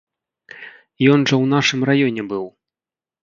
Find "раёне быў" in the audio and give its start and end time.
1.91-2.45